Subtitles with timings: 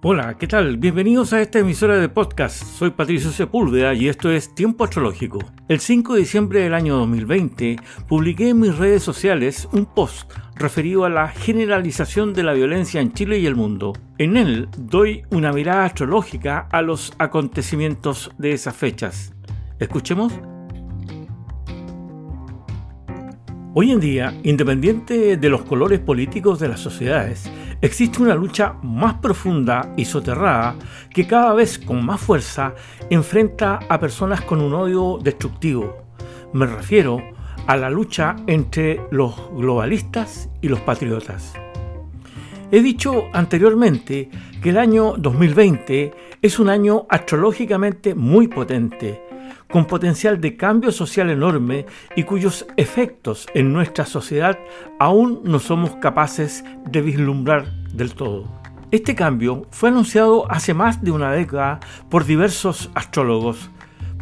[0.00, 0.76] Hola, ¿qué tal?
[0.76, 2.62] Bienvenidos a esta emisora de podcast.
[2.62, 5.40] Soy Patricio Sepúlveda y esto es Tiempo Astrológico.
[5.66, 11.04] El 5 de diciembre del año 2020 publiqué en mis redes sociales un post referido
[11.04, 13.92] a la generalización de la violencia en Chile y el mundo.
[14.18, 19.34] En él doy una mirada astrológica a los acontecimientos de esas fechas.
[19.80, 20.32] Escuchemos.
[23.80, 27.48] Hoy en día, independiente de los colores políticos de las sociedades,
[27.80, 30.74] existe una lucha más profunda y soterrada
[31.14, 32.74] que cada vez con más fuerza
[33.08, 35.96] enfrenta a personas con un odio destructivo.
[36.52, 37.22] Me refiero
[37.68, 41.54] a la lucha entre los globalistas y los patriotas.
[42.72, 44.28] He dicho anteriormente
[44.60, 49.27] que el año 2020 es un año astrológicamente muy potente,
[49.70, 51.86] con potencial de cambio social enorme
[52.16, 54.58] y cuyos efectos en nuestra sociedad
[54.98, 58.44] aún no somos capaces de vislumbrar del todo.
[58.90, 63.70] Este cambio fue anunciado hace más de una década por diversos astrólogos,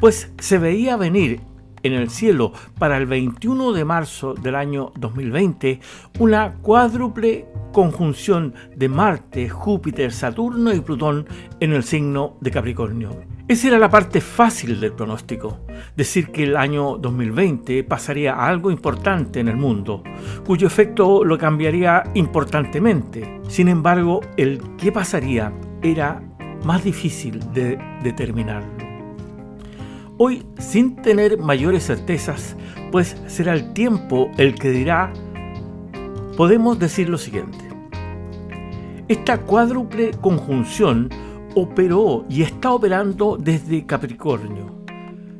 [0.00, 1.40] pues se veía venir
[1.84, 5.80] en el cielo para el 21 de marzo del año 2020
[6.18, 11.26] una cuádruple conjunción de Marte, Júpiter, Saturno y Plutón
[11.60, 13.35] en el signo de Capricornio.
[13.48, 15.60] Esa era la parte fácil del pronóstico,
[15.96, 20.02] decir que el año 2020 pasaría algo importante en el mundo,
[20.44, 23.40] cuyo efecto lo cambiaría importantemente.
[23.46, 26.20] Sin embargo, el qué pasaría era
[26.64, 28.68] más difícil de determinarlo.
[30.18, 32.56] Hoy, sin tener mayores certezas,
[32.90, 35.12] pues será el tiempo el que dirá,
[36.36, 37.64] podemos decir lo siguiente.
[39.06, 41.10] Esta cuádruple conjunción
[41.56, 44.84] operó y está operando desde Capricornio,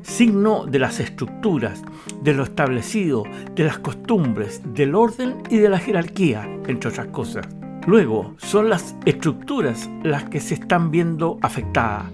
[0.00, 1.82] signo de las estructuras,
[2.22, 7.46] de lo establecido, de las costumbres, del orden y de la jerarquía, entre otras cosas.
[7.86, 12.06] Luego, son las estructuras las que se están viendo afectadas,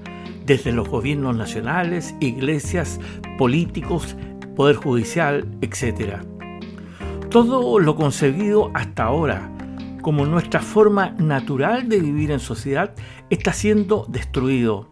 [0.45, 2.99] desde los gobiernos nacionales, iglesias,
[3.39, 4.17] políticos,
[4.57, 6.17] poder judicial, etc.
[7.31, 9.52] Todo lo concebido hasta ahora
[10.03, 12.95] como nuestra forma natural de vivir en sociedad
[13.31, 14.91] está siendo destruido.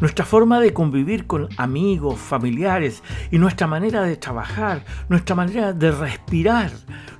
[0.00, 5.90] Nuestra forma de convivir con amigos, familiares y nuestra manera de trabajar, nuestra manera de
[5.92, 6.70] respirar,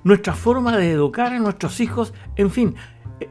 [0.05, 2.75] nuestra forma de educar a nuestros hijos, en fin,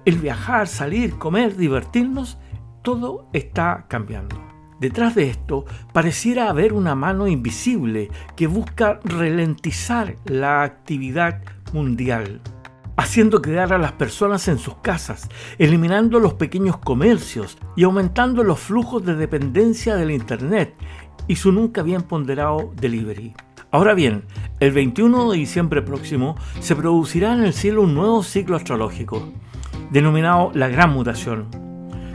[0.06, 2.38] el viajar, salir, comer, divertirnos,
[2.82, 4.42] todo está cambiando.
[4.80, 11.42] Detrás de esto pareciera haber una mano invisible que busca ralentizar la actividad
[11.74, 12.42] mundial
[12.98, 18.60] haciendo quedar a las personas en sus casas, eliminando los pequeños comercios y aumentando los
[18.60, 20.74] flujos de dependencia del Internet
[21.28, 23.34] y su nunca bien ponderado delivery.
[23.70, 24.24] Ahora bien,
[24.60, 29.30] el 21 de diciembre próximo se producirá en el cielo un nuevo ciclo astrológico,
[29.92, 31.50] denominado la Gran Mutación,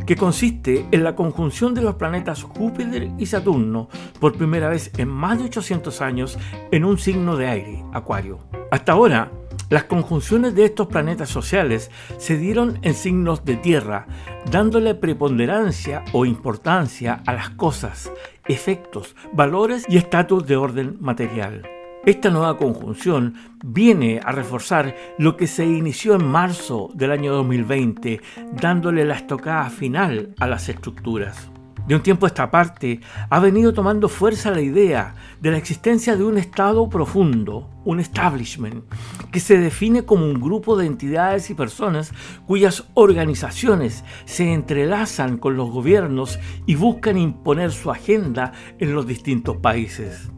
[0.06, 3.88] que consiste en la conjunción de los planetas Júpiter y Saturno
[4.19, 6.38] por primera vez en más de 800 años
[6.72, 8.38] en un signo de aire, Acuario.
[8.71, 9.31] Hasta ahora,
[9.71, 14.07] las conjunciones de estos planetas sociales se dieron en signos de tierra,
[14.51, 18.13] dándole preponderancia o importancia a las cosas,
[18.49, 21.63] efectos, valores y estatus de orden material.
[22.05, 28.21] Esta nueva conjunción viene a reforzar lo que se inició en marzo del año 2020,
[28.61, 31.52] dándole la estocada final a las estructuras.
[31.87, 36.16] De un tiempo a esta parte ha venido tomando fuerza la idea de la existencia
[36.16, 38.84] de un Estado profundo, un establishment,
[39.32, 42.12] que se define como un grupo de entidades y personas
[42.47, 49.56] cuyas organizaciones se entrelazan con los gobiernos y buscan imponer su agenda en los distintos
[49.56, 50.31] países.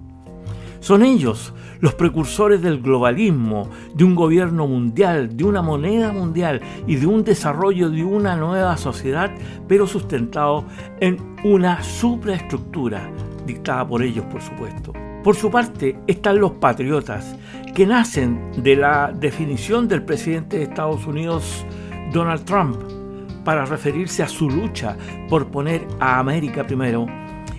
[0.84, 6.97] Son ellos los precursores del globalismo, de un gobierno mundial, de una moneda mundial y
[6.97, 9.31] de un desarrollo de una nueva sociedad,
[9.67, 10.67] pero sustentado
[11.00, 13.11] en una supraestructura
[13.47, 14.93] dictada por ellos, por supuesto.
[15.22, 17.34] Por su parte están los patriotas,
[17.75, 21.65] que nacen de la definición del presidente de Estados Unidos,
[22.13, 22.77] Donald Trump,
[23.42, 24.98] para referirse a su lucha
[25.31, 27.07] por poner a América primero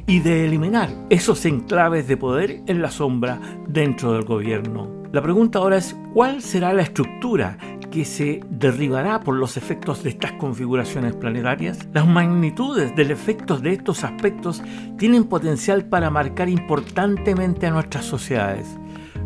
[0.07, 4.89] y de eliminar esos enclaves de poder en la sombra dentro del gobierno.
[5.11, 7.57] La pregunta ahora es, ¿cuál será la estructura
[7.89, 11.79] que se derribará por los efectos de estas configuraciones planetarias?
[11.93, 14.61] Las magnitudes del efecto de estos aspectos
[14.97, 18.77] tienen potencial para marcar importantemente a nuestras sociedades.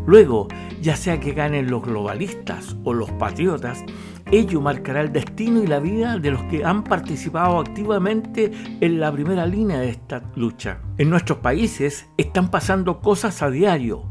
[0.06, 0.48] Luego,
[0.80, 3.84] ya sea que ganen los globalistas o los patriotas,
[4.32, 9.10] Ello marcará el destino y la vida de los que han participado activamente en la
[9.10, 10.78] primera línea de esta lucha.
[10.98, 14.04] En nuestros países están pasando cosas a diario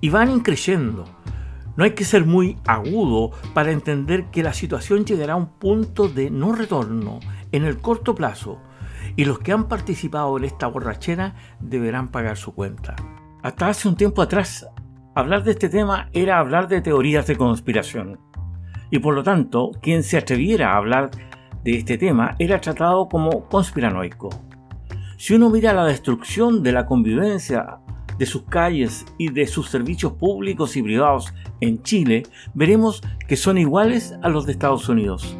[0.00, 1.04] y van increyendo.
[1.76, 6.08] No hay que ser muy agudo para entender que la situación llegará a un punto
[6.08, 7.20] de no retorno
[7.52, 8.62] en el corto plazo
[9.14, 12.96] y los que han participado en esta borrachera deberán pagar su cuenta.
[13.42, 14.66] Hasta hace un tiempo atrás,
[15.14, 18.25] hablar de este tema era hablar de teorías de conspiración.
[18.90, 21.10] Y por lo tanto, quien se atreviera a hablar
[21.64, 24.30] de este tema era tratado como conspiranoico.
[25.16, 27.78] Si uno mira la destrucción de la convivencia
[28.18, 32.22] de sus calles y de sus servicios públicos y privados en Chile,
[32.54, 35.36] veremos que son iguales a los de Estados Unidos.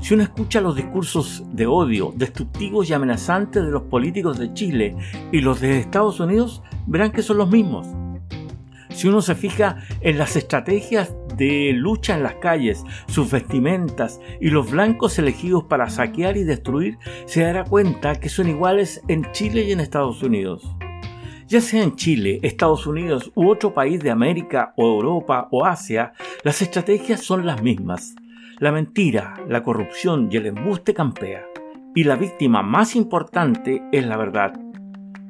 [0.00, 4.96] Si uno escucha los discursos de odio, destructivos y amenazantes de los políticos de Chile
[5.30, 7.86] y los de Estados Unidos, verán que son los mismos.
[8.90, 14.50] Si uno se fija en las estrategias de lucha en las calles, sus vestimentas y
[14.50, 19.62] los blancos elegidos para saquear y destruir, se dará cuenta que son iguales en Chile
[19.64, 20.76] y en Estados Unidos.
[21.46, 26.12] Ya sea en Chile, Estados Unidos u otro país de América o Europa o Asia,
[26.44, 28.14] las estrategias son las mismas.
[28.58, 31.44] La mentira, la corrupción y el embuste campea.
[31.94, 34.69] Y la víctima más importante es la verdad.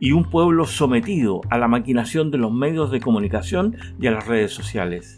[0.01, 4.27] Y un pueblo sometido a la maquinación de los medios de comunicación y a las
[4.27, 5.17] redes sociales.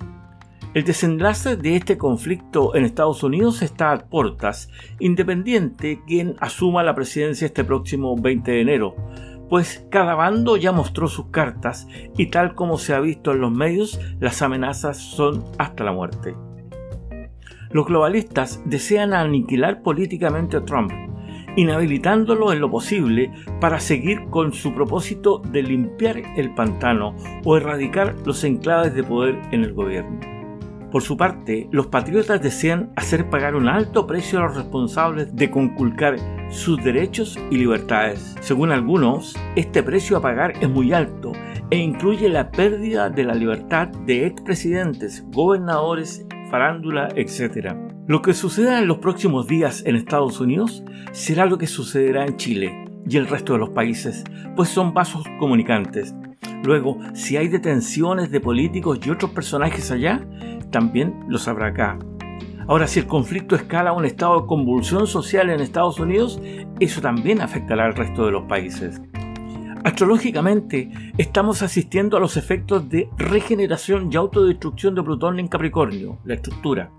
[0.75, 6.95] El desenlace de este conflicto en Estados Unidos está a puertas, independiente quien asuma la
[6.95, 8.97] presidencia este próximo 20 de enero,
[9.51, 11.87] pues cada bando ya mostró sus cartas
[12.17, 16.35] y tal como se ha visto en los medios, las amenazas son hasta la muerte.
[17.71, 20.91] Los globalistas desean aniquilar políticamente a Trump,
[21.57, 27.15] inhabilitándolo en lo posible para seguir con su propósito de limpiar el pantano
[27.45, 30.33] o erradicar los enclaves de poder en el gobierno.
[30.93, 35.51] Por su parte, los patriotas desean hacer pagar un alto precio a los responsables de
[35.51, 36.17] conculcar
[36.51, 38.37] sus derechos y libertades.
[38.41, 41.33] Según algunos, este precio a pagar es muy alto
[41.71, 47.92] e incluye la pérdida de la libertad de expresidentes, gobernadores, farándula, etc.
[48.13, 52.37] Lo que suceda en los próximos días en Estados Unidos será lo que sucederá en
[52.37, 54.23] Chile y el resto de los países,
[54.55, 56.15] pues son vasos comunicantes.
[56.63, 60.29] Luego, si hay detenciones de políticos y otros personajes allá,
[60.71, 61.99] también lo sabrá acá.
[62.69, 66.39] Ahora, si el conflicto escala a un estado de convulsión social en Estados Unidos,
[66.81, 69.01] eso también afectará al resto de los países.
[69.85, 76.35] Astrológicamente, estamos asistiendo a los efectos de regeneración y autodestrucción de Plutón en Capricornio, la
[76.35, 76.93] estructura,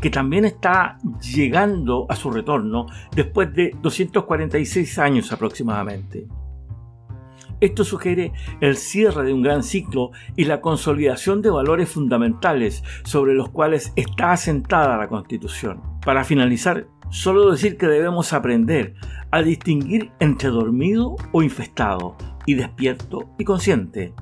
[0.00, 6.26] que también está llegando a su retorno después de 246 años aproximadamente.
[7.60, 13.34] Esto sugiere el cierre de un gran ciclo y la consolidación de valores fundamentales sobre
[13.34, 15.80] los cuales está asentada la Constitución.
[16.04, 18.94] Para finalizar, solo decir que debemos aprender
[19.30, 24.12] a distinguir entre dormido o infestado y despierto y consciente.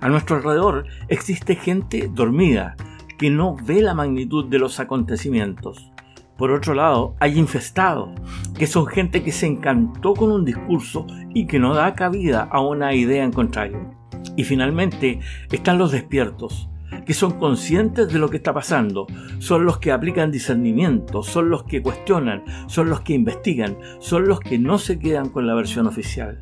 [0.00, 2.76] A nuestro alrededor existe gente dormida
[3.20, 5.92] que no ve la magnitud de los acontecimientos.
[6.38, 8.18] Por otro lado, hay infestados,
[8.56, 12.62] que son gente que se encantó con un discurso y que no da cabida a
[12.62, 13.94] una idea en contrario.
[14.36, 15.20] Y finalmente
[15.52, 16.70] están los despiertos,
[17.04, 19.06] que son conscientes de lo que está pasando,
[19.38, 24.40] son los que aplican discernimiento, son los que cuestionan, son los que investigan, son los
[24.40, 26.40] que no se quedan con la versión oficial.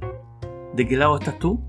[0.77, 1.61] ¿De qué lado estás tú?